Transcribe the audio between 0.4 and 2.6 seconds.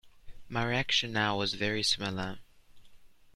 My reaction now was very similar.